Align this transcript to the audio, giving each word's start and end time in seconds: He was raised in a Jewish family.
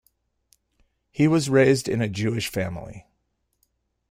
He 1.11 1.27
was 1.27 1.47
raised 1.47 1.87
in 1.87 2.01
a 2.01 2.09
Jewish 2.09 2.47
family. 2.47 3.05